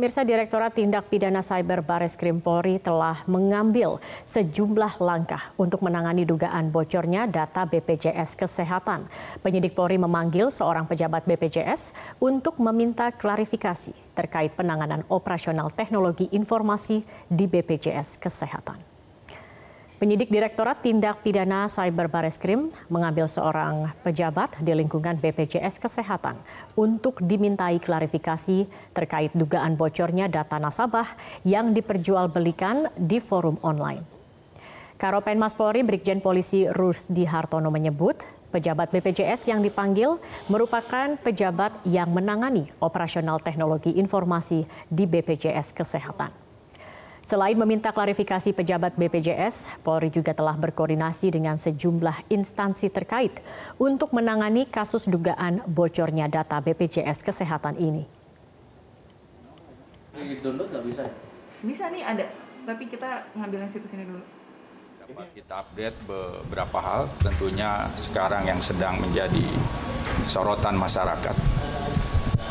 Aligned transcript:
Pemirsa 0.00 0.24
Direktorat 0.24 0.72
Tindak 0.72 1.12
Pidana 1.12 1.44
Cyber 1.44 1.84
Bares 1.84 2.16
Krim 2.16 2.40
Polri 2.40 2.80
telah 2.80 3.20
mengambil 3.28 4.00
sejumlah 4.24 4.96
langkah 4.96 5.52
untuk 5.60 5.84
menangani 5.84 6.24
dugaan 6.24 6.72
bocornya 6.72 7.28
data 7.28 7.68
BPJS 7.68 8.32
Kesehatan. 8.32 9.12
Penyidik 9.44 9.76
Polri 9.76 10.00
memanggil 10.00 10.48
seorang 10.48 10.88
pejabat 10.88 11.28
BPJS 11.28 11.92
untuk 12.16 12.56
meminta 12.64 13.12
klarifikasi 13.12 13.92
terkait 14.16 14.56
penanganan 14.56 15.04
operasional 15.12 15.68
teknologi 15.68 16.32
informasi 16.32 17.04
di 17.28 17.44
BPJS 17.44 18.16
Kesehatan. 18.16 18.89
Penyidik 20.00 20.32
Direktorat 20.32 20.80
Tindak 20.80 21.20
Pidana 21.20 21.68
Cyber 21.68 22.08
Bareskrim 22.08 22.72
mengambil 22.88 23.28
seorang 23.28 23.92
pejabat 24.00 24.56
di 24.64 24.72
lingkungan 24.72 25.20
BPJS 25.20 25.76
Kesehatan 25.76 26.40
untuk 26.72 27.20
dimintai 27.20 27.76
klarifikasi 27.76 28.64
terkait 28.96 29.28
dugaan 29.36 29.76
bocornya 29.76 30.24
data 30.24 30.56
nasabah 30.56 31.04
yang 31.44 31.76
diperjualbelikan 31.76 32.88
di 32.96 33.20
forum 33.20 33.60
online. 33.60 34.00
Karopen 34.96 35.36
Mas 35.36 35.52
Polri 35.52 35.84
Brigjen 35.84 36.24
Polisi 36.24 36.64
Rusdi 36.64 37.28
Hartono 37.28 37.68
menyebut 37.68 38.24
pejabat 38.56 38.88
BPJS 38.96 39.52
yang 39.52 39.60
dipanggil 39.60 40.16
merupakan 40.48 41.20
pejabat 41.20 41.76
yang 41.84 42.08
menangani 42.08 42.72
operasional 42.80 43.36
teknologi 43.44 43.92
informasi 44.00 44.64
di 44.88 45.04
BPJS 45.04 45.76
Kesehatan. 45.76 46.49
Selain 47.30 47.54
meminta 47.54 47.94
klarifikasi 47.94 48.50
pejabat 48.50 48.98
BPJS, 48.98 49.86
Polri 49.86 50.10
juga 50.10 50.34
telah 50.34 50.58
berkoordinasi 50.58 51.30
dengan 51.38 51.54
sejumlah 51.54 52.26
instansi 52.26 52.90
terkait 52.90 53.38
untuk 53.78 54.10
menangani 54.10 54.66
kasus 54.66 55.06
dugaan 55.06 55.62
bocornya 55.62 56.26
data 56.26 56.58
BPJS 56.58 57.22
Kesehatan 57.22 57.78
ini. 57.78 58.02
bisa? 60.82 61.06
Bisa 61.62 61.86
nih 61.94 62.02
ada, 62.02 62.26
tapi 62.66 62.90
kita 62.90 63.30
ngambil 63.38 63.62
yang 63.62 63.70
situs 63.70 63.94
ini 63.94 64.10
dulu. 64.10 64.26
Kita 65.30 65.54
update 65.62 66.02
beberapa 66.10 66.82
hal, 66.82 67.06
tentunya 67.22 67.86
sekarang 67.94 68.50
yang 68.50 68.58
sedang 68.58 68.98
menjadi 68.98 69.46
sorotan 70.26 70.74
masyarakat. 70.74 71.38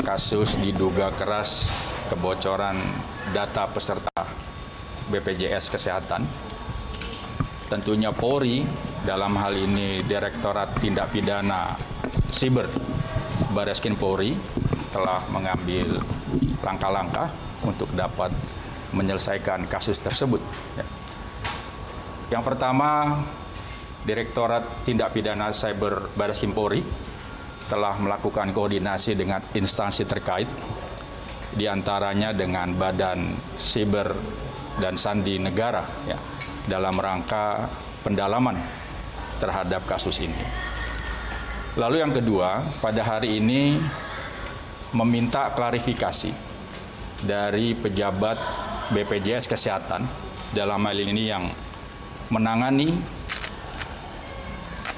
Kasus 0.08 0.56
diduga 0.56 1.12
keras 1.12 1.68
kebocoran 2.08 2.80
data 3.36 3.68
peserta 3.68 4.48
BPJS 5.10 5.68
Kesehatan. 5.74 6.22
Tentunya 7.66 8.10
Polri 8.10 8.66
dalam 9.06 9.34
hal 9.38 9.54
ini 9.54 10.02
Direktorat 10.02 10.78
Tindak 10.82 11.14
Pidana 11.14 11.74
Siber 12.30 12.66
Bareskrim 13.54 13.94
Polri 13.94 14.34
telah 14.90 15.22
mengambil 15.30 16.02
langkah-langkah 16.62 17.30
untuk 17.62 17.90
dapat 17.94 18.34
menyelesaikan 18.90 19.70
kasus 19.70 20.02
tersebut. 20.02 20.42
Ya. 20.74 20.86
Yang 22.38 22.42
pertama, 22.46 23.22
Direktorat 24.02 24.86
Tindak 24.86 25.14
Pidana 25.14 25.54
Cyber 25.54 26.10
Bareskrim 26.14 26.54
Polri 26.54 26.82
telah 27.70 27.94
melakukan 28.02 28.50
koordinasi 28.50 29.14
dengan 29.14 29.38
instansi 29.54 30.02
terkait, 30.02 30.50
di 31.54 31.70
antaranya 31.70 32.34
dengan 32.34 32.74
Badan 32.74 33.30
Siber 33.58 34.10
dan 34.78 34.94
sandi 34.94 35.40
negara 35.40 35.82
ya, 36.06 36.18
dalam 36.70 36.94
rangka 36.94 37.66
pendalaman 38.06 38.60
terhadap 39.40 39.88
kasus 39.88 40.20
ini. 40.22 40.36
Lalu 41.74 42.02
yang 42.02 42.12
kedua, 42.12 42.62
pada 42.78 43.00
hari 43.02 43.40
ini 43.40 43.80
meminta 44.92 45.50
klarifikasi 45.54 46.34
dari 47.22 47.78
pejabat 47.78 48.36
BPJS 48.90 49.46
Kesehatan 49.46 50.02
dalam 50.50 50.82
hal 50.82 50.98
ini 50.98 51.30
yang 51.30 51.46
menangani 52.30 52.90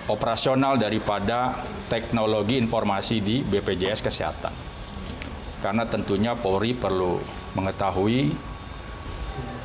operasional 0.08 0.80
daripada 0.80 1.60
teknologi 1.92 2.56
informasi 2.56 3.16
di 3.20 3.36
BPJS 3.44 4.00
Kesehatan. 4.00 4.52
Karena 5.60 5.86
tentunya 5.86 6.34
Polri 6.34 6.74
perlu 6.74 7.20
mengetahui 7.54 8.51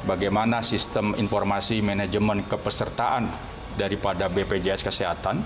bagaimana 0.07 0.63
sistem 0.63 1.12
informasi 1.19 1.84
manajemen 1.84 2.47
kepesertaan 2.47 3.28
daripada 3.75 4.31
BPJS 4.31 4.88
Kesehatan. 4.88 5.44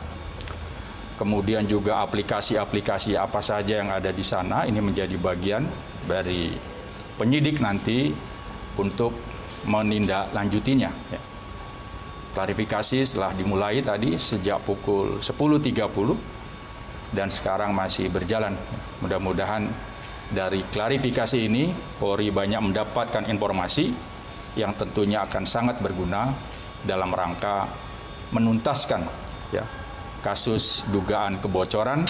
Kemudian 1.18 1.66
juga 1.70 2.02
aplikasi-aplikasi 2.02 3.14
apa 3.14 3.46
saja 3.46 3.78
yang 3.78 3.94
ada 3.94 4.10
di 4.10 4.26
sana 4.26 4.66
ini 4.66 4.82
menjadi 4.82 5.14
bagian 5.22 5.66
dari 6.06 6.50
penyidik 7.18 7.62
nanti 7.62 8.10
untuk 8.78 9.14
menindaklanjutinya. 9.70 10.90
Ya. 11.14 11.22
Klarifikasi 12.32 13.06
setelah 13.06 13.38
dimulai 13.38 13.86
tadi 13.86 14.18
sejak 14.18 14.66
pukul 14.66 15.22
10.30 15.22 17.14
dan 17.14 17.28
sekarang 17.30 17.76
masih 17.76 18.10
berjalan. 18.10 18.56
Mudah-mudahan 19.04 19.68
dari 20.32 20.64
klarifikasi 20.64 21.38
ini 21.38 21.76
Polri 22.00 22.32
banyak 22.32 22.72
mendapatkan 22.72 23.28
informasi 23.28 24.11
yang 24.60 24.76
tentunya 24.76 25.24
akan 25.24 25.48
sangat 25.48 25.80
berguna 25.80 26.32
dalam 26.84 27.14
rangka 27.14 27.70
menuntaskan 28.32 29.06
ya 29.52 29.64
kasus 30.22 30.86
dugaan 30.90 31.42
kebocoran 31.42 32.06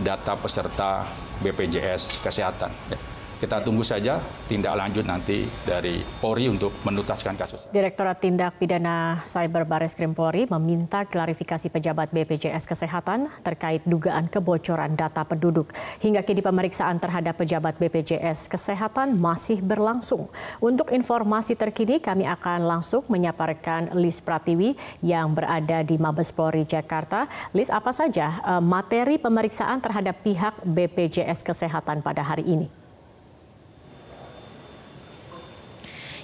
data 0.00 0.36
peserta 0.38 1.04
BPJS 1.40 2.20
Kesehatan. 2.22 2.70
Ya. 2.92 2.98
Kita 3.40 3.56
tunggu 3.64 3.80
saja 3.80 4.20
tindak 4.52 4.76
lanjut 4.76 5.00
nanti 5.08 5.48
dari 5.64 6.04
Polri 6.20 6.44
untuk 6.52 6.76
menuntaskan 6.84 7.40
kasus. 7.40 7.72
Direktorat 7.72 8.20
Tindak 8.20 8.60
Pidana 8.60 9.24
Cyber 9.24 9.64
Barreskrim 9.64 10.12
Polri 10.12 10.44
meminta 10.44 11.08
klarifikasi 11.08 11.72
pejabat 11.72 12.12
BPJS 12.12 12.68
Kesehatan 12.68 13.32
terkait 13.40 13.80
dugaan 13.88 14.28
kebocoran 14.28 14.92
data 14.92 15.24
penduduk. 15.24 15.72
Hingga 16.04 16.20
kini 16.20 16.44
pemeriksaan 16.44 17.00
terhadap 17.00 17.40
pejabat 17.40 17.80
BPJS 17.80 18.52
Kesehatan 18.52 19.16
masih 19.16 19.64
berlangsung. 19.64 20.28
Untuk 20.60 20.92
informasi 20.92 21.56
terkini 21.56 21.96
kami 21.96 22.28
akan 22.28 22.68
langsung 22.68 23.08
menyaparkan 23.08 23.96
Lis 23.96 24.20
Pratiwi 24.20 24.76
yang 25.00 25.32
berada 25.32 25.80
di 25.80 25.96
Mabes 25.96 26.28
Polri 26.28 26.68
Jakarta. 26.68 27.24
Lis, 27.56 27.72
apa 27.72 27.88
saja 27.96 28.36
eh, 28.44 28.60
materi 28.60 29.16
pemeriksaan 29.16 29.80
terhadap 29.80 30.20
pihak 30.20 30.60
BPJS 30.60 31.40
Kesehatan 31.40 32.04
pada 32.04 32.20
hari 32.20 32.44
ini? 32.44 32.79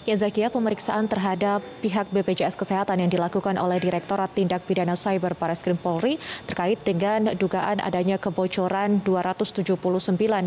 Ya 0.06 0.14
Zakia, 0.14 0.54
pemeriksaan 0.54 1.10
terhadap 1.10 1.66
pihak 1.82 2.06
BPJS 2.14 2.54
Kesehatan 2.54 3.02
yang 3.02 3.10
dilakukan 3.10 3.58
oleh 3.58 3.82
Direktorat 3.82 4.30
Tindak 4.38 4.62
Pidana 4.62 4.94
Cyber 4.94 5.34
Barreskrim 5.34 5.74
Polri 5.74 6.14
terkait 6.46 6.78
dengan 6.86 7.34
dugaan 7.34 7.82
adanya 7.82 8.14
kebocoran 8.14 9.02
279 9.02 9.66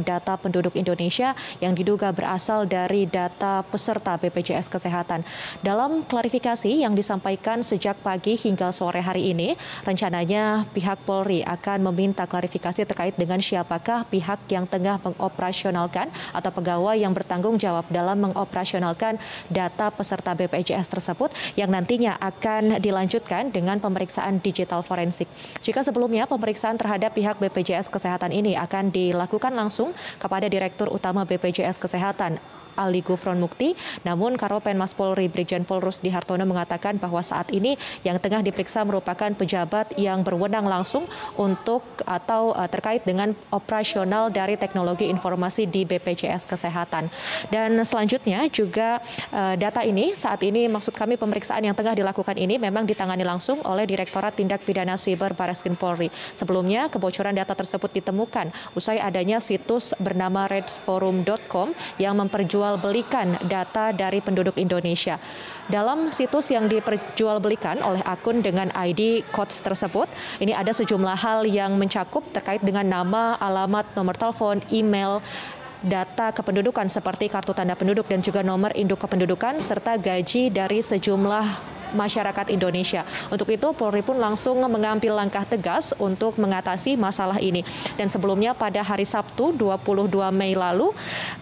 data 0.08 0.40
penduduk 0.40 0.80
Indonesia 0.80 1.36
yang 1.60 1.76
diduga 1.76 2.16
berasal 2.16 2.72
dari 2.72 3.04
data 3.04 3.60
peserta 3.68 4.16
BPJS 4.16 4.72
Kesehatan. 4.72 5.28
Dalam 5.60 6.08
klarifikasi 6.08 6.80
yang 6.80 6.96
disampaikan 6.96 7.60
sejak 7.60 8.00
pagi 8.00 8.40
hingga 8.40 8.72
sore 8.72 9.04
hari 9.04 9.36
ini, 9.36 9.60
rencananya 9.84 10.72
pihak 10.72 11.04
Polri 11.04 11.44
akan 11.44 11.84
meminta 11.92 12.24
klarifikasi 12.24 12.88
terkait 12.88 13.20
dengan 13.20 13.44
siapakah 13.44 14.08
pihak 14.08 14.40
yang 14.48 14.64
tengah 14.64 15.04
mengoperasionalkan 15.04 16.08
atau 16.32 16.48
pegawai 16.48 16.96
yang 16.96 17.12
bertanggung 17.12 17.60
jawab 17.60 17.84
dalam 17.92 18.24
mengoperasionalkan 18.24 19.20
data 19.50 19.92
peserta 19.92 20.32
BPJS 20.38 20.88
tersebut 20.88 21.34
yang 21.60 21.74
nantinya 21.74 22.16
akan 22.22 22.80
dilanjutkan 22.80 23.50
dengan 23.50 23.82
pemeriksaan 23.82 24.40
digital 24.40 24.86
forensik. 24.86 25.28
Jika 25.60 25.84
sebelumnya 25.84 26.30
pemeriksaan 26.30 26.78
terhadap 26.78 27.18
pihak 27.18 27.42
BPJS 27.42 27.92
Kesehatan 27.92 28.32
ini 28.32 28.56
akan 28.56 28.94
dilakukan 28.94 29.52
langsung 29.52 29.92
kepada 30.22 30.48
Direktur 30.48 30.88
Utama 30.94 31.26
BPJS 31.26 31.82
Kesehatan 31.82 32.40
Ali 32.80 33.04
Gufron 33.04 33.36
Mukti. 33.36 33.76
Namun 34.08 34.40
Karopen 34.40 34.80
Mas 34.80 34.96
Polri 34.96 35.28
Brigjen 35.28 35.68
Pol 35.68 35.84
Rusdi 35.84 36.08
Hartono 36.08 36.48
mengatakan 36.48 36.96
bahwa 36.96 37.20
saat 37.20 37.52
ini 37.52 37.76
yang 38.08 38.16
tengah 38.16 38.40
diperiksa 38.40 38.88
merupakan 38.88 39.28
pejabat 39.36 40.00
yang 40.00 40.24
berwenang 40.24 40.64
langsung 40.64 41.04
untuk 41.36 41.84
atau 42.08 42.56
uh, 42.56 42.70
terkait 42.72 43.04
dengan 43.04 43.36
operasional 43.52 44.32
dari 44.32 44.56
teknologi 44.56 45.12
informasi 45.12 45.68
di 45.68 45.84
BPJS 45.84 46.48
Kesehatan. 46.48 47.12
Dan 47.50 47.76
selanjutnya 47.84 48.46
juga 48.48 49.04
uh, 49.34 49.60
data 49.60 49.84
ini 49.84 50.14
saat 50.14 50.40
ini 50.46 50.70
maksud 50.70 50.94
kami 50.94 51.18
pemeriksaan 51.18 51.66
yang 51.66 51.76
tengah 51.76 51.98
dilakukan 51.98 52.38
ini 52.38 52.62
memang 52.62 52.86
ditangani 52.86 53.26
langsung 53.26 53.60
oleh 53.66 53.90
Direktorat 53.90 54.38
Tindak 54.38 54.62
Pidana 54.62 54.94
Siber 54.96 55.34
Barreskrim 55.34 55.74
Polri. 55.74 56.14
Sebelumnya 56.38 56.88
kebocoran 56.94 57.34
data 57.34 57.58
tersebut 57.58 57.90
ditemukan 57.90 58.54
usai 58.78 59.02
adanya 59.02 59.42
situs 59.42 59.98
bernama 59.98 60.46
redsforum.com 60.46 61.74
yang 61.98 62.14
memperjual 62.14 62.69
diperjualbelikan 62.70 63.50
data 63.50 63.90
dari 63.90 64.22
penduduk 64.22 64.54
Indonesia. 64.62 65.18
Dalam 65.66 66.14
situs 66.14 66.54
yang 66.54 66.70
diperjualbelikan 66.70 67.82
oleh 67.82 68.06
akun 68.06 68.46
dengan 68.46 68.70
ID 68.78 69.26
codes 69.34 69.58
tersebut, 69.66 70.06
ini 70.38 70.54
ada 70.54 70.70
sejumlah 70.70 71.18
hal 71.18 71.50
yang 71.50 71.82
mencakup 71.82 72.22
terkait 72.30 72.62
dengan 72.62 72.86
nama, 72.86 73.34
alamat, 73.42 73.90
nomor 73.98 74.14
telepon, 74.14 74.62
email, 74.70 75.18
data 75.82 76.30
kependudukan 76.30 76.86
seperti 76.92 77.32
kartu 77.32 77.56
tanda 77.58 77.74
penduduk 77.74 78.06
dan 78.06 78.22
juga 78.22 78.46
nomor 78.46 78.76
induk 78.76 79.00
kependudukan 79.02 79.64
serta 79.64 79.96
gaji 79.96 80.52
dari 80.52 80.84
sejumlah 80.84 81.79
masyarakat 81.94 82.52
Indonesia. 82.54 83.06
Untuk 83.30 83.50
itu 83.54 83.72
Polri 83.74 84.02
pun 84.02 84.18
langsung 84.18 84.62
mengambil 84.66 85.18
langkah 85.18 85.46
tegas 85.46 85.92
untuk 85.98 86.38
mengatasi 86.42 86.96
masalah 86.96 87.38
ini. 87.42 87.66
Dan 87.96 88.08
sebelumnya 88.08 88.54
pada 88.58 88.82
hari 88.82 89.06
Sabtu 89.06 89.56
22 89.56 90.10
Mei 90.34 90.54
lalu, 90.54 90.92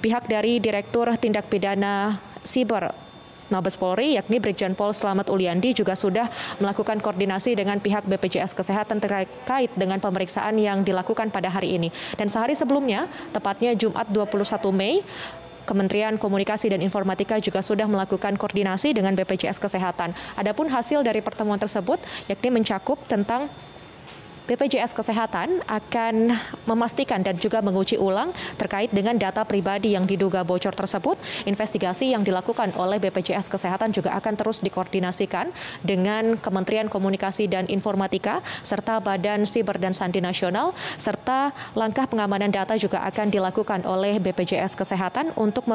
pihak 0.03 0.27
dari 0.29 0.59
Direktur 0.61 1.09
Tindak 1.17 1.47
Pidana 1.51 2.19
Siber 2.43 3.07
Mabes 3.47 3.79
Polri 3.79 4.19
yakni 4.19 4.43
Brigjen 4.43 4.75
Pol 4.75 4.91
Slamet 4.91 5.31
Uliandi 5.31 5.71
juga 5.71 5.95
sudah 5.95 6.27
melakukan 6.59 6.99
koordinasi 6.99 7.55
dengan 7.55 7.79
pihak 7.79 8.03
BPJS 8.03 8.51
Kesehatan 8.51 8.99
terkait 8.99 9.71
dengan 9.75 10.03
pemeriksaan 10.03 10.59
yang 10.59 10.83
dilakukan 10.83 11.31
pada 11.31 11.47
hari 11.47 11.79
ini. 11.79 11.87
Dan 12.19 12.27
sehari 12.27 12.59
sebelumnya, 12.59 13.07
tepatnya 13.31 13.71
Jumat 13.71 14.11
21 14.11 14.67
Mei, 14.75 14.99
Kementerian 15.67 16.15
Komunikasi 16.15 16.71
dan 16.71 16.79
Informatika 16.79 17.35
juga 17.43 17.59
sudah 17.59 17.85
melakukan 17.91 18.39
koordinasi 18.39 18.95
dengan 18.95 19.11
BPJS 19.19 19.59
Kesehatan. 19.59 20.15
Adapun 20.39 20.71
hasil 20.71 21.03
dari 21.03 21.19
pertemuan 21.19 21.59
tersebut 21.59 21.99
yakni 22.31 22.63
mencakup 22.63 23.03
tentang 23.11 23.51
BPJS 24.47 24.95
Kesehatan 24.95 25.59
akan 25.67 26.31
memastikan 26.63 27.19
dan 27.19 27.35
juga 27.35 27.59
menguji 27.59 27.99
ulang 27.99 28.31
terkait 28.55 28.87
dengan 28.95 29.19
data 29.19 29.43
pribadi 29.43 29.91
yang 29.91 30.07
diduga 30.07 30.47
bocor 30.47 30.71
tersebut. 30.71 31.19
Investigasi 31.43 32.15
yang 32.15 32.23
dilakukan 32.23 32.71
oleh 32.79 32.95
BPJS 33.03 33.51
Kesehatan 33.51 33.91
juga 33.91 34.15
akan 34.15 34.39
terus 34.39 34.63
dikoordinasikan 34.63 35.51
dengan 35.83 36.39
Kementerian 36.39 36.87
Komunikasi 36.87 37.51
dan 37.51 37.67
Informatika 37.67 38.39
serta 38.63 39.03
Badan 39.03 39.43
Siber 39.43 39.75
dan 39.75 39.91
Sandi 39.91 40.23
Nasional 40.23 40.71
serta 40.95 41.51
langkah 41.75 42.07
pengamanan 42.07 42.47
data 42.47 42.79
juga 42.79 43.03
akan 43.03 43.27
dilakukan 43.27 43.83
oleh 43.83 44.15
BPJS 44.23 44.79
Kesehatan 44.79 45.35
untuk 45.35 45.67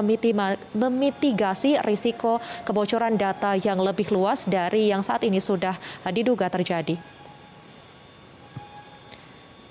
memitigasi 0.73 1.77
risiko 1.85 2.41
kebocoran 2.65 3.21
data 3.21 3.53
yang 3.53 3.77
lebih 3.85 4.09
luas 4.09 4.49
dari 4.49 4.89
yang 4.89 5.05
saat 5.05 5.21
ini 5.29 5.45
sudah 5.45 5.77
diduga 6.09 6.49
terjadi. 6.49 7.22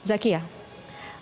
Zakia. 0.02 0.42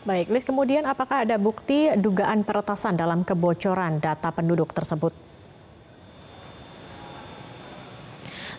Baik, 0.07 0.31
Liz, 0.31 0.47
kemudian 0.47 0.87
apakah 0.87 1.27
ada 1.27 1.35
bukti 1.35 1.91
dugaan 1.99 2.47
peretasan 2.47 2.95
dalam 2.95 3.27
kebocoran 3.27 3.99
data 3.99 4.31
penduduk 4.31 4.71
tersebut? 4.71 5.28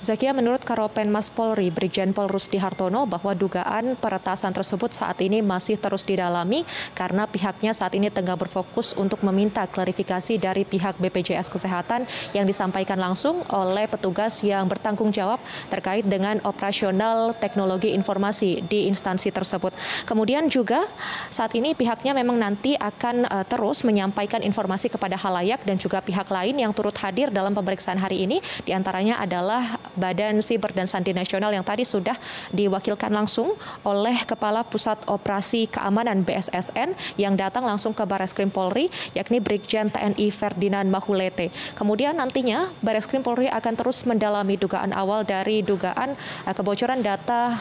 Zakia 0.01 0.33
menurut 0.33 0.65
Karopenmas 0.65 1.29
Polri 1.29 1.69
Brigjen 1.69 2.17
Pol 2.17 2.25
Rusdi 2.25 2.57
Hartono 2.57 3.05
bahwa 3.05 3.37
dugaan 3.37 4.01
peretasan 4.01 4.49
tersebut 4.49 4.97
saat 4.97 5.21
ini 5.21 5.45
masih 5.45 5.77
terus 5.77 6.09
didalami 6.09 6.65
karena 6.97 7.29
pihaknya 7.29 7.77
saat 7.77 7.93
ini 7.93 8.09
tengah 8.09 8.33
berfokus 8.33 8.97
untuk 8.97 9.21
meminta 9.21 9.69
klarifikasi 9.69 10.41
dari 10.41 10.65
pihak 10.65 10.97
BPJS 10.97 11.53
Kesehatan 11.53 12.09
yang 12.33 12.49
disampaikan 12.49 12.97
langsung 12.97 13.45
oleh 13.53 13.85
petugas 13.93 14.41
yang 14.41 14.65
bertanggung 14.73 15.13
jawab 15.13 15.37
terkait 15.69 16.09
dengan 16.09 16.41
operasional 16.49 17.37
teknologi 17.37 17.93
informasi 17.93 18.65
di 18.65 18.89
instansi 18.89 19.29
tersebut. 19.29 19.77
Kemudian 20.09 20.49
juga 20.49 20.89
saat 21.29 21.53
ini 21.53 21.77
pihaknya 21.77 22.17
memang 22.17 22.41
nanti 22.41 22.73
akan 22.73 23.29
uh, 23.29 23.45
terus 23.45 23.85
menyampaikan 23.85 24.41
informasi 24.41 24.89
kepada 24.89 25.21
halayak 25.21 25.61
dan 25.69 25.77
juga 25.77 26.01
pihak 26.01 26.25
lain 26.33 26.57
yang 26.57 26.73
turut 26.73 26.97
hadir 26.97 27.29
dalam 27.29 27.53
pemeriksaan 27.53 28.01
hari 28.01 28.25
ini 28.25 28.41
di 28.65 28.73
antaranya 28.73 29.21
adalah 29.21 29.90
Badan 29.99 30.43
Siber 30.45 30.71
dan 30.75 30.87
Sandi 30.87 31.11
Nasional 31.11 31.55
yang 31.55 31.67
tadi 31.67 31.83
sudah 31.87 32.15
diwakilkan 32.55 33.11
langsung 33.11 33.55
oleh 33.83 34.23
Kepala 34.27 34.63
Pusat 34.67 35.09
Operasi 35.11 35.71
Keamanan 35.71 36.23
BSSN 36.23 36.95
yang 37.17 37.35
datang 37.35 37.67
langsung 37.67 37.97
ke 37.97 38.03
Baris 38.05 38.37
Krim 38.37 38.53
Polri, 38.53 38.93
yakni 39.17 39.41
Brigjen 39.41 39.89
TNI 39.91 40.29
Ferdinand 40.31 40.87
Mahulete. 40.87 41.51
Kemudian 41.75 42.19
nantinya 42.19 42.71
Baris 42.85 43.09
Krim 43.09 43.25
Polri 43.25 43.49
akan 43.49 43.75
terus 43.75 44.03
mendalami 44.07 44.61
dugaan 44.61 44.93
awal 44.93 45.25
dari 45.25 45.65
dugaan 45.65 46.15
eh, 46.47 46.55
kebocoran 46.55 47.01
data 47.01 47.57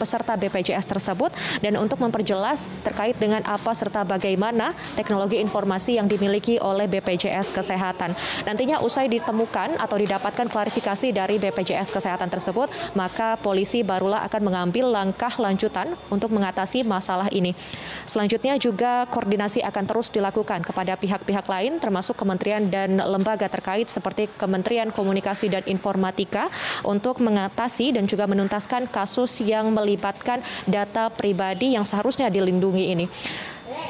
peserta 0.00 0.32
BPJS 0.40 0.88
tersebut 0.88 1.28
dan 1.60 1.76
untuk 1.76 2.00
memperjelas 2.00 2.72
terkait 2.80 3.20
dengan 3.20 3.44
apa 3.44 3.76
serta 3.76 4.00
bagaimana 4.08 4.72
teknologi 4.96 5.36
informasi 5.36 6.00
yang 6.00 6.08
dimiliki 6.08 6.56
oleh 6.56 6.88
BPJS 6.88 7.52
Kesehatan. 7.52 8.16
Nantinya 8.48 8.80
usai 8.80 9.12
ditemukan 9.12 9.76
atau 9.76 10.00
didapatkan 10.00 10.48
klarifikasi 10.48 11.12
dari 11.12 11.36
BPJS 11.36 11.92
Kesehatan 11.92 12.32
tersebut, 12.32 12.72
maka 12.96 13.36
polisi 13.36 13.84
barulah 13.84 14.24
akan 14.24 14.40
mengambil 14.40 14.88
langkah 14.88 15.36
lanjutan 15.36 15.92
untuk 16.08 16.32
mengatasi 16.32 16.80
masalah 16.80 17.28
ini. 17.28 17.52
Selanjutnya 18.08 18.56
juga 18.56 19.04
koordinasi 19.10 19.60
akan 19.60 19.84
terus 19.84 20.08
dilakukan 20.08 20.64
kepada 20.64 20.96
pihak-pihak 20.96 21.44
lain 21.50 21.82
termasuk 21.82 22.14
kementerian 22.14 22.70
dan 22.70 23.02
lembaga 23.02 23.50
terkait 23.50 23.90
seperti 23.90 24.30
Kementerian 24.38 24.94
Komunikasi 24.94 25.50
dan 25.50 25.66
Informatika 25.66 26.46
untuk 26.86 27.18
mengatasi 27.18 27.90
dan 27.98 28.06
juga 28.06 28.30
menuntaskan 28.30 28.86
kasus 28.88 29.42
yang 29.42 29.68
melibatkan 29.74 29.89
melibatkan 29.90 30.38
data 30.70 31.10
pribadi 31.10 31.74
yang 31.74 31.82
seharusnya 31.82 32.30
dilindungi 32.30 32.84
ini. 32.94 33.06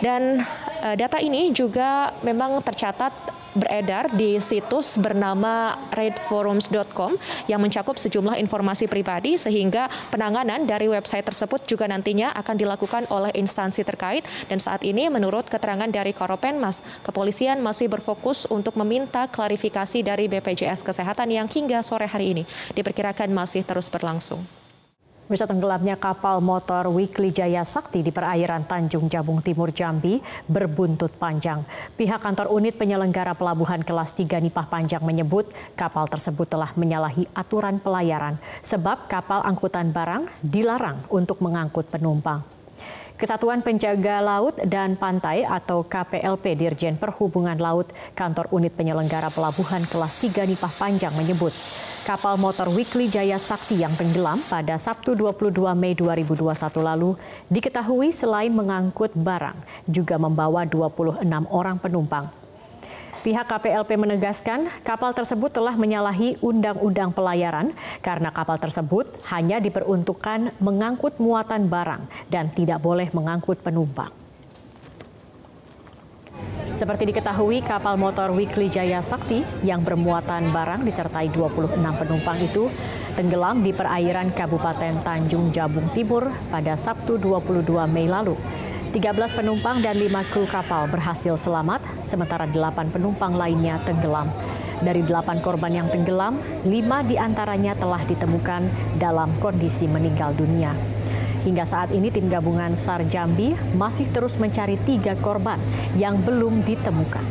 Dan 0.01 0.41
uh, 0.81 0.97
data 0.97 1.21
ini 1.21 1.53
juga 1.53 2.17
memang 2.25 2.65
tercatat 2.65 3.13
beredar 3.51 4.15
di 4.15 4.39
situs 4.39 4.95
bernama 4.95 5.75
raidforums.com 5.91 7.19
yang 7.51 7.59
mencakup 7.59 7.99
sejumlah 7.99 8.39
informasi 8.39 8.87
pribadi 8.87 9.35
sehingga 9.35 9.91
penanganan 10.15 10.71
dari 10.71 10.87
website 10.87 11.27
tersebut 11.27 11.67
juga 11.67 11.91
nantinya 11.91 12.31
akan 12.39 12.55
dilakukan 12.55 13.11
oleh 13.11 13.35
instansi 13.35 13.83
terkait 13.83 14.23
dan 14.47 14.63
saat 14.63 14.87
ini 14.87 15.11
menurut 15.11 15.51
keterangan 15.51 15.91
dari 15.91 16.15
Koropenmas 16.15 16.79
kepolisian 17.03 17.59
masih 17.59 17.91
berfokus 17.91 18.47
untuk 18.47 18.79
meminta 18.79 19.27
klarifikasi 19.27 19.99
dari 20.07 20.31
BPJS 20.31 20.87
Kesehatan 20.87 21.35
yang 21.35 21.51
hingga 21.51 21.83
sore 21.83 22.07
hari 22.07 22.39
ini 22.39 22.43
diperkirakan 22.79 23.35
masih 23.35 23.67
terus 23.67 23.91
berlangsung. 23.91 24.60
Bisa 25.31 25.47
tenggelamnya 25.47 25.95
kapal 25.95 26.43
motor 26.43 26.91
Weekly 26.91 27.31
Jaya 27.31 27.63
Sakti 27.63 28.03
di 28.03 28.11
perairan 28.11 28.67
Tanjung 28.67 29.07
Jabung 29.07 29.39
Timur 29.39 29.71
Jambi 29.71 30.19
berbuntut 30.51 31.15
panjang. 31.23 31.63
Pihak 31.95 32.19
kantor 32.19 32.51
unit 32.51 32.75
penyelenggara 32.75 33.39
pelabuhan 33.39 33.87
kelas 33.87 34.11
3 34.11 34.27
Nipah 34.27 34.67
Panjang 34.67 35.07
menyebut 35.07 35.47
kapal 35.79 36.11
tersebut 36.11 36.51
telah 36.51 36.75
menyalahi 36.75 37.31
aturan 37.31 37.79
pelayaran 37.79 38.43
sebab 38.67 39.07
kapal 39.07 39.47
angkutan 39.47 39.95
barang 39.95 40.27
dilarang 40.43 41.07
untuk 41.07 41.39
mengangkut 41.39 41.87
penumpang. 41.87 42.43
Kesatuan 43.15 43.63
Penjaga 43.63 44.19
Laut 44.25 44.59
dan 44.67 44.99
Pantai 44.99 45.47
atau 45.47 45.87
KPLP 45.87 46.57
Dirjen 46.59 46.99
Perhubungan 46.99 47.55
Laut 47.61 47.87
Kantor 48.19 48.51
Unit 48.51 48.75
Penyelenggara 48.75 49.31
Pelabuhan 49.31 49.87
Kelas 49.87 50.19
3 50.19 50.43
Nipah 50.49 50.75
Panjang 50.75 51.15
menyebut 51.15 51.55
kapal 52.11 52.35
motor 52.35 52.67
Weekly 52.75 53.07
Jaya 53.07 53.39
Sakti 53.39 53.87
yang 53.87 53.95
tenggelam 53.95 54.43
pada 54.51 54.75
Sabtu 54.75 55.15
22 55.15 55.55
Mei 55.79 55.95
2021 55.95 56.43
lalu 56.83 57.15
diketahui 57.47 58.11
selain 58.11 58.51
mengangkut 58.51 59.15
barang 59.15 59.55
juga 59.87 60.19
membawa 60.19 60.67
26 60.67 61.23
orang 61.47 61.79
penumpang. 61.79 62.27
Pihak 63.23 63.47
KPLP 63.47 63.95
menegaskan 63.95 64.67
kapal 64.83 65.15
tersebut 65.15 65.55
telah 65.55 65.79
menyalahi 65.79 66.35
undang-undang 66.43 67.15
pelayaran 67.15 67.71
karena 68.03 68.35
kapal 68.35 68.59
tersebut 68.59 69.07
hanya 69.31 69.63
diperuntukkan 69.63 70.59
mengangkut 70.59 71.15
muatan 71.23 71.71
barang 71.71 72.11
dan 72.27 72.51
tidak 72.51 72.83
boleh 72.83 73.07
mengangkut 73.15 73.63
penumpang. 73.63 74.20
Seperti 76.71 77.11
diketahui, 77.11 77.67
kapal 77.67 77.99
motor 77.99 78.31
Weekly 78.31 78.71
Jaya 78.71 79.03
Sakti 79.03 79.43
yang 79.67 79.83
bermuatan 79.83 80.55
barang 80.55 80.87
disertai 80.87 81.27
26 81.35 81.77
penumpang 81.77 82.39
itu 82.39 82.71
tenggelam 83.19 83.67
di 83.67 83.75
perairan 83.75 84.31
Kabupaten 84.31 85.03
Tanjung 85.03 85.51
Jabung 85.51 85.91
Timur 85.91 86.31
pada 86.47 86.79
Sabtu 86.79 87.19
22 87.19 87.67
Mei 87.91 88.07
lalu. 88.07 88.39
13 88.91 89.39
penumpang 89.39 89.83
dan 89.83 89.99
5 89.99 90.31
kru 90.35 90.47
kapal 90.51 90.91
berhasil 90.91 91.39
selamat, 91.39 91.83
sementara 92.03 92.47
8 92.47 92.91
penumpang 92.91 93.35
lainnya 93.35 93.79
tenggelam. 93.87 94.31
Dari 94.83 95.07
8 95.07 95.43
korban 95.43 95.71
yang 95.71 95.87
tenggelam, 95.91 96.39
5 96.67 97.07
di 97.07 97.15
antaranya 97.19 97.79
telah 97.79 98.03
ditemukan 98.03 98.67
dalam 98.99 99.31
kondisi 99.39 99.87
meninggal 99.87 100.35
dunia. 100.35 100.90
Hingga 101.41 101.65
saat 101.65 101.89
ini 101.97 102.13
tim 102.13 102.29
gabungan 102.29 102.77
SAR 102.77 103.01
Jambi 103.09 103.57
masih 103.73 104.13
terus 104.13 104.37
mencari 104.37 104.77
tiga 104.85 105.17
korban 105.17 105.57
yang 105.97 106.21
belum 106.21 106.61
ditemukan. 106.69 107.25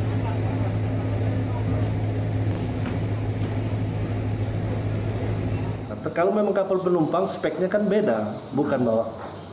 Kalau 6.10 6.34
memang 6.34 6.52
kapal 6.56 6.82
penumpang 6.82 7.30
speknya 7.30 7.70
kan 7.70 7.86
beda, 7.86 8.34
bukan 8.58 8.82
bawa 8.82 9.06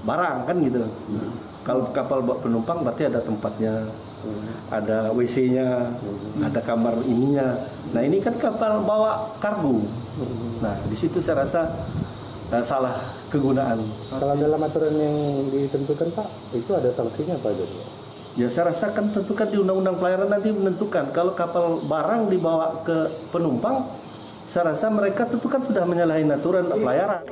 barang 0.08 0.38
kan 0.48 0.56
gitu. 0.62 0.82
Kalau 1.66 1.90
kapal 1.90 2.22
bawa 2.22 2.38
penumpang 2.38 2.86
berarti 2.86 3.10
ada 3.10 3.20
tempatnya, 3.22 3.86
ada 4.72 5.10
WC-nya, 5.14 5.90
ada 6.42 6.60
kamar 6.62 6.96
ininya. 7.06 7.60
Nah 7.92 8.02
ini 8.02 8.22
kan 8.22 8.34
kapal 8.38 8.82
bawa 8.82 9.36
kargo. 9.42 9.84
Nah 10.62 10.74
di 10.86 10.96
situ 10.96 11.18
saya 11.20 11.44
rasa 11.44 11.70
uh, 12.52 12.64
salah 12.64 12.96
kegunaan. 13.32 13.78
Kalau 14.10 14.34
dalam 14.38 14.60
aturan 14.62 14.94
yang 14.94 15.16
ditentukan 15.50 16.08
Pak, 16.14 16.28
itu 16.54 16.70
ada 16.74 16.90
sanksinya 16.92 17.34
Pak 17.40 17.52
jadi? 17.54 17.76
Ya 18.36 18.48
saya 18.52 18.68
rasa 18.68 18.92
kan 18.92 19.08
tentu 19.08 19.32
kan 19.32 19.48
di 19.48 19.56
Undang-Undang 19.56 19.96
Pelayaran 19.96 20.28
nanti 20.28 20.52
menentukan 20.52 21.08
kalau 21.16 21.32
kapal 21.32 21.80
barang 21.88 22.28
dibawa 22.28 22.84
ke 22.84 23.08
penumpang, 23.32 23.88
saya 24.44 24.76
rasa 24.76 24.92
mereka 24.92 25.24
tentu 25.24 25.48
kan 25.48 25.64
sudah 25.64 25.88
menyalahi 25.88 26.28
aturan 26.28 26.68
pelayaran. 26.68 27.24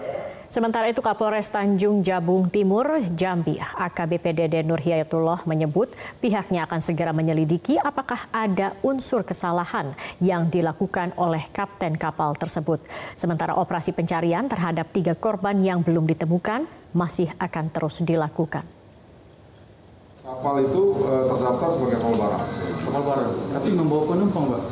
Sementara 0.45 0.93
itu 0.93 1.01
Kapolres 1.01 1.49
Tanjung 1.49 2.05
Jabung 2.05 2.53
Timur, 2.53 3.01
Jambi, 3.17 3.57
AKBP 3.57 4.37
Dede 4.37 4.61
Nur 4.61 4.77
Hidayatullah 4.77 5.49
menyebut 5.49 5.89
pihaknya 6.21 6.69
akan 6.69 6.85
segera 6.85 7.17
menyelidiki 7.17 7.81
apakah 7.81 8.29
ada 8.29 8.77
unsur 8.85 9.25
kesalahan 9.25 9.97
yang 10.21 10.53
dilakukan 10.53 11.17
oleh 11.17 11.49
kapten 11.49 11.97
kapal 11.97 12.37
tersebut. 12.37 12.85
Sementara 13.17 13.57
operasi 13.57 13.97
pencarian 13.97 14.45
terhadap 14.45 14.93
tiga 14.93 15.17
korban 15.17 15.65
yang 15.65 15.81
belum 15.81 16.05
ditemukan 16.05 16.69
masih 16.93 17.33
akan 17.41 17.73
terus 17.73 18.05
dilakukan. 18.05 18.69
Kapal 20.21 20.61
itu 20.61 20.83
eh, 21.09 21.25
terdaftar 21.25 21.69
sebagai 21.73 21.99
kapal 22.05 22.15
barang. 22.21 22.45
kapal 22.85 23.03
barang, 23.03 23.33
tapi 23.57 23.69
membawa 23.73 24.03
penumpang, 24.13 24.45
Pak. 24.53 24.63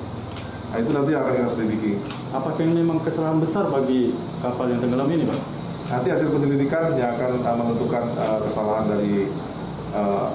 Nah, 0.72 0.76
itu 0.80 0.90
nanti 0.92 1.12
akan 1.16 1.32
kita 1.32 1.48
selidiki. 1.56 1.92
Apakah 2.32 2.60
ini 2.60 2.84
memang 2.84 3.00
kesalahan 3.00 3.40
besar 3.40 3.68
bagi 3.72 4.12
kapal 4.44 4.68
yang 4.68 4.80
tenggelam 4.84 5.08
ini, 5.08 5.24
Pak? 5.24 5.61
Nanti 5.90 6.08
hasil 6.12 6.28
penyelidikan 6.30 6.94
yang 6.94 7.16
akan 7.16 7.42
menentukan 7.58 8.04
eh, 8.14 8.38
kesalahan 8.46 8.86
dari 8.86 9.14
eh, 9.96 10.26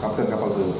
kapten 0.00 0.26
kapal 0.28 0.52
tersebut. 0.52 0.78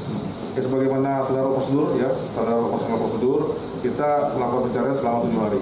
Ya, 0.51 0.61
sebagaimana 0.67 1.23
saudara 1.23 1.47
prosedur, 1.47 1.95
ya, 1.95 2.11
saudara 2.35 2.59
prosedur, 2.99 3.55
kita 3.79 4.35
melakukan 4.35 4.63
pencarian 4.67 4.97
selama 4.99 5.17
tujuh 5.23 5.39
hari. 5.39 5.61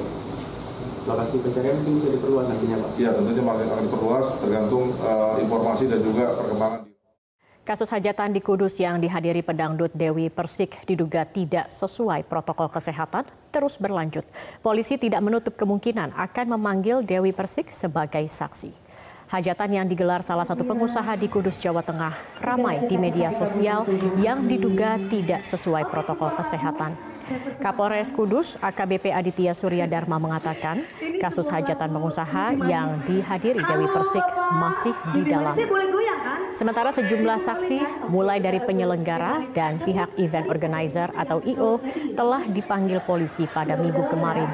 Lokasi 1.05 1.35
pencarian 1.45 1.75
mungkin 1.77 1.93
bisa 2.01 2.09
diperluas 2.17 2.45
nantinya, 2.49 2.77
Pak. 2.81 2.91
Ya, 2.97 3.09
tentunya 3.13 3.43
akan 3.45 3.85
diperluas 3.85 4.25
tergantung 4.41 4.85
eh, 4.97 5.35
informasi 5.45 5.85
dan 5.85 5.99
juga 6.01 6.33
perkembangan. 6.33 6.88
Kasus 7.69 7.93
hajatan 7.93 8.33
di 8.33 8.41
Kudus 8.41 8.81
yang 8.81 8.97
dihadiri 8.97 9.45
pedangdut 9.45 9.93
Dewi 9.93 10.33
Persik 10.33 10.89
diduga 10.89 11.21
tidak 11.21 11.69
sesuai 11.69 12.25
protokol 12.25 12.65
kesehatan 12.65 13.29
terus 13.53 13.77
berlanjut. 13.77 14.25
Polisi 14.65 14.97
tidak 14.97 15.21
menutup 15.21 15.53
kemungkinan 15.53 16.17
akan 16.17 16.57
memanggil 16.57 17.05
Dewi 17.05 17.29
Persik 17.29 17.69
sebagai 17.69 18.25
saksi. 18.25 18.73
Hajatan 19.29 19.69
yang 19.69 19.85
digelar 19.85 20.25
salah 20.25 20.49
satu 20.49 20.65
pengusaha 20.65 21.13
di 21.13 21.29
Kudus, 21.29 21.61
Jawa 21.61 21.85
Tengah 21.85 22.41
ramai 22.41 22.89
di 22.89 22.97
media 22.97 23.29
sosial 23.29 23.85
yang 24.17 24.49
diduga 24.49 24.97
tidak 25.05 25.45
sesuai 25.45 25.85
protokol 25.93 26.33
kesehatan. 26.41 26.97
Kapolres 27.61 28.09
Kudus 28.09 28.57
AKBP 28.59 29.13
Aditya 29.13 29.53
Surya 29.53 29.85
Dharma 29.85 30.17
mengatakan 30.17 30.81
kasus 31.21 31.49
hajatan 31.51 31.89
pengusaha 31.93 32.57
yang 32.65 33.03
dihadiri 33.05 33.61
Dewi 33.61 33.87
Persik 33.91 34.25
masih 34.57 34.95
didalami. 35.13 35.63
Sementara 36.57 36.89
sejumlah 36.89 37.39
saksi 37.39 38.09
mulai 38.09 38.41
dari 38.41 38.57
penyelenggara 38.57 39.53
dan 39.53 39.77
pihak 39.77 40.17
event 40.17 40.49
organizer 40.49 41.13
atau 41.13 41.39
IO 41.45 41.77
telah 42.17 42.41
dipanggil 42.49 42.99
polisi 43.05 43.45
pada 43.45 43.77
minggu 43.77 44.09
kemarin. 44.09 44.49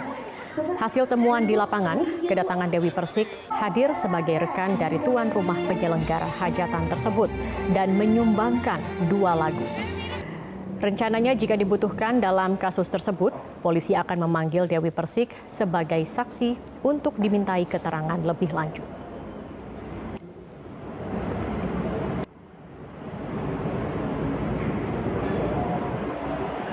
Hasil 0.55 1.03
temuan 1.07 1.43
di 1.43 1.55
lapangan, 1.55 2.27
kedatangan 2.27 2.71
Dewi 2.71 2.91
Persik 2.91 3.27
hadir 3.51 3.91
sebagai 3.91 4.39
rekan 4.39 4.79
dari 4.79 4.99
tuan 5.03 5.27
rumah 5.27 5.59
penyelenggara 5.67 6.27
hajatan 6.39 6.87
tersebut 6.87 7.27
dan 7.75 7.91
menyumbangkan 7.99 8.79
dua 9.11 9.35
lagu. 9.35 9.94
Rencananya 10.75 11.31
jika 11.39 11.55
dibutuhkan 11.55 12.19
dalam 12.19 12.59
kasus 12.59 12.91
tersebut, 12.91 13.31
polisi 13.63 13.95
akan 13.95 14.27
memanggil 14.27 14.67
Dewi 14.67 14.91
Persik 14.91 15.31
sebagai 15.47 16.03
saksi 16.03 16.83
untuk 16.83 17.15
dimintai 17.15 17.63
keterangan 17.63 18.19
lebih 18.19 18.51
lanjut. 18.51 18.83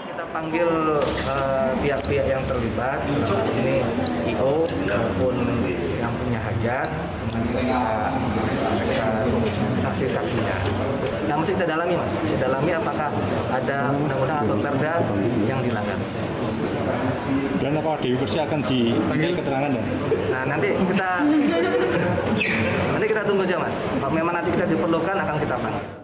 kita 0.03 0.25
panggil 0.35 0.69
eh, 1.31 1.71
pihak-pihak 1.79 2.27
yang 2.27 2.43
terlibat 2.51 3.01
ini 3.55 3.87
IO 4.35 4.67
maupun 4.87 5.35
yang 5.99 6.13
punya 6.19 6.41
hajat 6.43 6.89
kemudian 7.31 7.65
kita 7.71 7.95
saksi-saksinya. 9.81 10.57
Nah 11.29 11.35
masih 11.39 11.53
kita 11.57 11.67
dalami 11.69 11.95
mas. 11.99 12.13
Masih 12.23 12.39
dalami 12.39 12.71
apakah 12.75 13.11
ada 13.53 13.79
undang-undang 13.95 14.39
atau 14.47 14.57
perda 14.59 14.93
yang 15.47 15.61
dilanggar. 15.63 15.99
Dan 17.63 17.79
apa 17.79 17.91
Dewi 18.03 18.17
Persik 18.19 18.43
akan 18.43 18.61
dipanggil 18.67 19.31
keterangan 19.39 19.71
dan 19.71 19.87
nah 20.35 20.43
nanti 20.51 20.69
kita 20.75 21.11
nanti 22.93 23.07
kita 23.07 23.23
tunggu 23.23 23.43
aja 23.47 23.57
mas. 23.63 23.75
Kalau 23.79 24.13
memang 24.13 24.35
nanti 24.35 24.51
kita 24.51 24.67
diperlukan 24.67 25.17
akan 25.17 25.37
kita 25.39 25.57
panggil 25.57 26.02